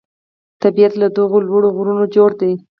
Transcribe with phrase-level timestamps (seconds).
[0.61, 2.53] طبیعت له دغو لوړو غرونو جوړ دی.